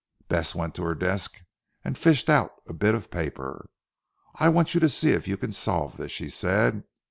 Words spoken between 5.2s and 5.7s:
you can